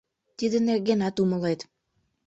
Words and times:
Тиде 0.37 0.57
нергенат 0.65 1.15
умылет. 1.23 1.59